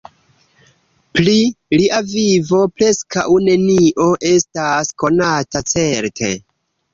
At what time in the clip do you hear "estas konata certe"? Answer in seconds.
4.31-6.33